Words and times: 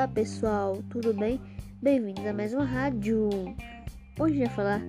Olá 0.00 0.08
pessoal, 0.08 0.82
tudo 0.88 1.12
bem? 1.12 1.38
Bem-vindos 1.82 2.24
a 2.24 2.32
mais 2.32 2.54
uma 2.54 2.64
rádio. 2.64 3.28
Hoje 4.18 4.40
eu 4.40 4.46
vou 4.46 4.56
falar 4.56 4.80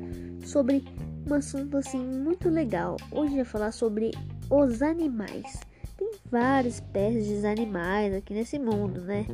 sobre 0.46 0.86
um 1.30 1.34
assunto 1.34 1.76
assim 1.76 2.00
muito 2.00 2.48
legal. 2.48 2.96
Hoje 3.12 3.34
eu 3.34 3.44
vou 3.44 3.46
falar 3.46 3.74
sobre 3.74 4.12
os 4.50 4.82
animais. 4.82 5.60
Tem 5.98 6.12
várias 6.32 6.76
espécies 6.76 7.42
de 7.42 7.46
animais 7.46 8.16
aqui 8.16 8.34
nesse 8.34 8.58
mundo, 8.58 9.02
né? 9.02 9.26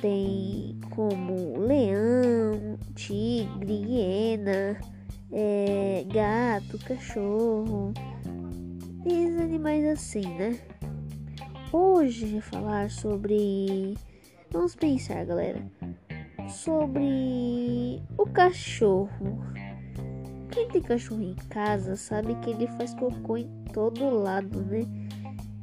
Tem 0.00 0.76
como 0.90 1.56
leão, 1.56 2.76
tigre, 2.96 3.74
hiena, 3.74 4.76
é, 5.30 6.04
gato, 6.12 6.84
cachorro. 6.84 7.94
E 9.06 9.40
animais 9.40 9.84
assim, 9.84 10.26
né? 10.36 10.58
Hoje 11.72 12.24
eu 12.24 12.30
vou 12.32 12.40
falar 12.40 12.90
sobre 12.90 13.94
Vamos 14.52 14.74
pensar, 14.74 15.24
galera, 15.24 15.64
sobre 16.46 18.02
o 18.18 18.26
cachorro. 18.26 19.40
Quem 20.50 20.68
tem 20.68 20.82
cachorro 20.82 21.22
em 21.22 21.34
casa 21.48 21.96
sabe 21.96 22.34
que 22.36 22.50
ele 22.50 22.66
faz 22.66 22.92
cocô 22.94 23.38
em 23.38 23.48
todo 23.72 24.10
lado, 24.10 24.60
né? 24.66 24.82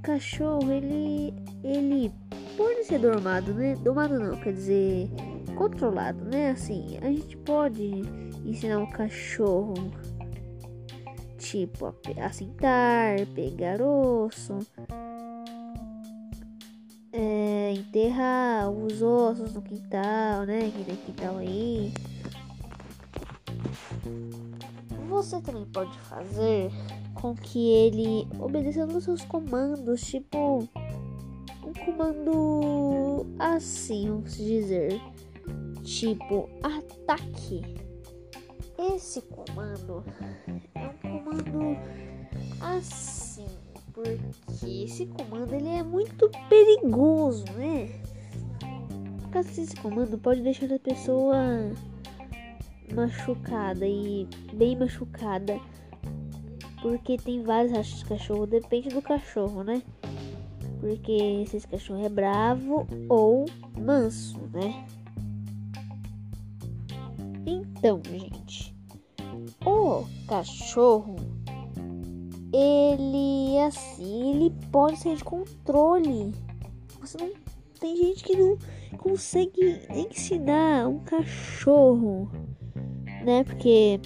Cachorro, 0.02 0.72
ele 0.72 1.34
ele 1.64 2.12
pode 2.58 2.86
ser 2.86 2.98
domado, 2.98 3.54
né? 3.54 3.76
Domado 3.76 4.18
não, 4.20 4.36
quer 4.38 4.54
dizer, 4.54 5.08
controlado, 5.56 6.26
né? 6.26 6.50
Assim, 6.50 6.98
a 7.04 7.12
gente 7.12 7.38
pode 7.38 8.02
ensinar 8.44 8.80
um 8.80 8.90
cachorro 8.90 9.76
tipo 11.38 11.86
a, 12.20 12.32
sentar, 12.32 13.26
pegar 13.36 13.82
osso, 13.82 14.58
enterrar 17.90 18.70
os 18.70 19.02
ossos 19.02 19.54
no 19.54 19.64
quintal, 19.64 20.46
né? 20.46 20.72
Que 20.72 20.84
tem 20.84 20.96
quintal 20.96 21.38
aí. 21.38 21.92
Você 25.10 25.42
também 25.42 25.66
pode 25.66 25.98
fazer 26.02 26.72
com 27.16 27.36
que 27.36 27.72
ele 27.72 28.28
obedeça 28.40 28.86
os 28.86 29.04
seus 29.04 29.26
comandos, 29.26 30.02
tipo 30.02 30.70
um 31.66 31.74
comando 31.86 33.26
assim, 33.40 34.08
vamos 34.08 34.38
dizer, 34.38 35.02
tipo 35.84 36.48
ataque. 36.62 37.62
Esse 38.78 39.22
comando 39.24 40.06
é 40.76 40.88
um 40.88 41.22
comando 41.22 41.78
assim 42.62 43.48
porque 44.04 44.84
esse 44.84 45.06
comando 45.08 45.54
ele 45.54 45.68
é 45.68 45.84
muito 45.84 46.30
perigoso, 46.48 47.46
né? 47.54 47.90
Por 49.22 49.30
causa 49.32 49.50
desse 49.50 49.76
comando 49.76 50.18
pode 50.18 50.42
deixar 50.42 50.72
a 50.74 50.80
pessoa 50.80 51.38
machucada 52.94 53.86
e 53.86 54.28
bem 54.54 54.78
machucada. 54.78 55.60
Porque 56.82 57.18
tem 57.18 57.44
vários 57.44 57.74
rachos 57.74 58.00
de 58.00 58.06
cachorro, 58.06 58.48
depende 58.48 58.90
do 58.90 59.02
cachorro, 59.02 59.64
né? 59.64 59.84
Porque 60.80 61.46
se 61.48 61.58
esse 61.58 61.68
cachorro 61.68 62.06
é 62.06 62.10
bravo 62.10 62.88
ou 63.10 63.46
manso, 63.78 64.40
né? 64.54 64.88
Então, 67.46 68.02
gente, 68.10 68.74
o 69.66 70.06
cachorro 70.26 71.18
ele 72.54 73.60
assim, 73.60 74.32
ele 74.32 74.56
pode 74.72 74.98
sair 74.98 75.16
de 75.16 75.24
controle. 75.24 76.34
Você 77.00 77.18
não 77.18 77.32
tem 77.80 77.96
gente 77.96 78.24
que 78.24 78.36
não 78.36 78.58
consegue 78.98 79.80
ensinar 79.90 80.88
um 80.88 81.00
cachorro, 81.00 82.30
né? 83.24 83.44
Porque 83.44 84.00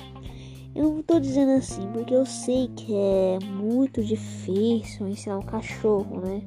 eu 0.76 0.84
não 0.84 1.04
tô 1.04 1.20
dizendo 1.20 1.52
assim, 1.54 1.88
porque 1.92 2.14
eu 2.14 2.26
sei 2.26 2.68
que 2.70 2.94
é 2.94 3.40
muito 3.46 4.04
difícil 4.04 5.08
ensinar 5.08 5.38
um 5.38 5.44
cachorro, 5.44 6.20
né? 6.22 6.42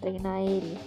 Treinar 0.00 0.40
ele. 0.40 0.78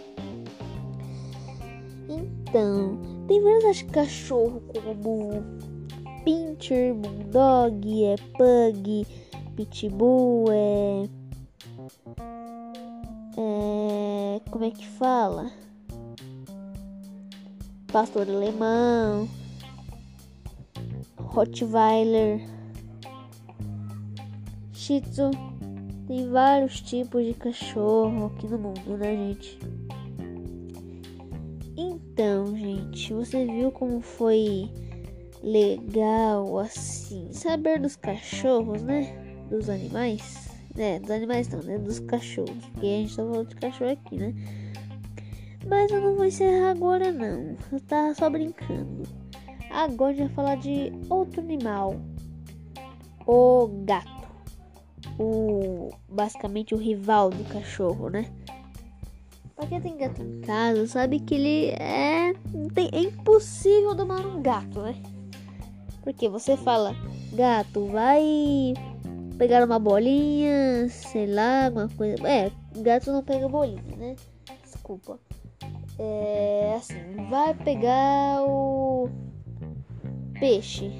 Então, 2.07 2.99
tem 3.27 3.41
vários 3.41 3.81
cachorros 3.83 4.61
como 4.73 5.43
Pincher, 6.23 6.93
Bulldog, 6.93 8.05
é 8.05 8.15
Pug, 8.37 9.05
Pitbull 9.55 10.45
é. 10.51 11.09
É. 13.37 14.41
Como 14.49 14.65
é 14.65 14.71
que 14.71 14.87
fala? 14.87 15.51
Pastor 17.91 18.27
alemão. 18.27 19.27
Rottweiler. 21.17 22.41
Shih 24.73 25.01
Tzu. 25.01 25.31
Tem 26.07 26.29
vários 26.29 26.81
tipos 26.81 27.23
de 27.23 27.33
cachorro 27.33 28.25
aqui 28.25 28.47
no 28.47 28.57
mundo, 28.57 28.97
né, 28.97 29.15
gente? 29.15 29.57
Então, 31.77 32.55
gente, 32.55 33.13
você 33.13 33.45
viu 33.45 33.71
como 33.71 34.01
foi 34.01 34.69
legal 35.41 36.59
assim 36.59 37.31
saber 37.31 37.79
dos 37.79 37.95
cachorros, 37.95 38.81
né? 38.81 39.32
Dos 39.49 39.69
animais, 39.69 40.49
né? 40.75 40.99
Dos 40.99 41.11
animais 41.11 41.47
não, 41.49 41.61
né? 41.61 41.77
Dos 41.77 41.99
cachorros. 41.99 42.65
Porque 42.73 42.85
a 42.85 42.89
gente 42.89 43.15
tá 43.15 43.23
falando 43.23 43.47
de 43.47 43.55
cachorro 43.55 43.91
aqui, 43.91 44.17
né? 44.17 44.33
Mas 45.67 45.91
eu 45.91 46.01
não 46.01 46.15
vou 46.15 46.25
encerrar 46.25 46.71
agora 46.71 47.11
não. 47.11 47.55
Eu 47.71 47.79
tava 47.81 48.13
só 48.13 48.29
brincando. 48.29 49.03
Agora 49.69 50.11
a 50.11 50.15
gente 50.15 50.27
vai 50.27 50.35
falar 50.35 50.55
de 50.55 50.91
outro 51.09 51.41
animal. 51.41 51.95
O 53.25 53.67
gato. 53.85 54.11
O 55.17 55.89
basicamente 56.09 56.73
o 56.73 56.77
rival 56.77 57.29
do 57.29 57.43
cachorro, 57.45 58.09
né? 58.09 58.25
Pra 59.55 59.67
quem 59.67 59.79
tem 59.79 59.97
gato 59.97 60.21
em 60.21 60.41
casa, 60.41 60.87
sabe 60.87 61.19
que 61.19 61.35
ele 61.35 61.67
é. 61.79 62.31
É 62.91 62.99
impossível 62.99 63.95
domar 63.95 64.25
um 64.25 64.41
gato, 64.41 64.81
né? 64.81 64.95
Porque 66.03 66.27
você 66.27 66.57
fala, 66.57 66.93
gato, 67.33 67.85
vai 67.87 68.73
pegar 69.37 69.63
uma 69.63 69.79
bolinha, 69.79 70.87
sei 70.89 71.27
lá, 71.27 71.69
uma 71.71 71.89
coisa. 71.89 72.15
É, 72.27 72.51
gato 72.77 73.11
não 73.11 73.23
pega 73.23 73.47
bolinha, 73.47 73.81
né? 73.97 74.15
Desculpa. 74.63 75.19
É 75.99 76.73
assim, 76.75 77.29
vai 77.29 77.53
pegar 77.53 78.41
o 78.41 79.09
peixe. 80.39 80.91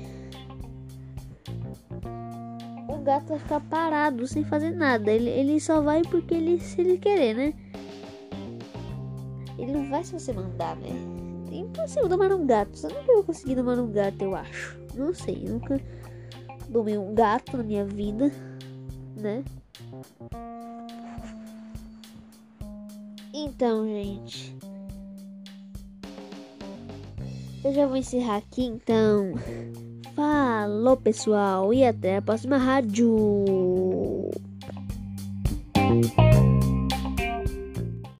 O 2.87 2.97
gato 3.03 3.29
vai 3.29 3.39
ficar 3.39 3.59
parado 3.61 4.27
sem 4.27 4.43
fazer 4.43 4.71
nada. 4.71 5.11
Ele, 5.11 5.29
ele 5.29 5.59
só 5.59 5.81
vai 5.81 6.01
porque 6.03 6.33
ele 6.33 6.59
se 6.59 6.81
ele 6.81 6.97
querer, 6.97 7.35
né? 7.35 7.53
Ele 9.57 9.71
não 9.71 9.89
vai 9.89 10.03
se 10.03 10.13
você 10.13 10.33
mandar, 10.33 10.75
né? 10.77 10.89
É 11.51 11.55
impossível 11.55 12.07
domar 12.07 12.31
um 12.31 12.45
gato. 12.45 12.77
Você 12.77 12.87
nunca 12.87 13.13
vai 13.13 13.23
conseguir 13.23 13.55
domar 13.55 13.79
um 13.79 13.91
gato, 13.91 14.21
eu 14.21 14.35
acho. 14.35 14.77
Não 14.95 15.13
sei, 15.13 15.43
nunca 15.47 15.79
domei 16.73 16.97
um 16.97 17.13
gato 17.13 17.55
na 17.55 17.63
minha 17.63 17.85
vida, 17.85 18.31
né? 19.15 19.43
Então, 23.31 23.85
gente. 23.85 24.57
Eu 27.63 27.73
já 27.73 27.85
vou 27.85 27.95
encerrar 27.95 28.37
aqui, 28.37 28.65
então. 28.65 29.33
Falou, 30.15 30.97
pessoal, 30.97 31.73
e 31.73 31.85
até 31.85 32.17
a 32.17 32.21
próxima 32.21 32.57
rádio. 32.57 33.15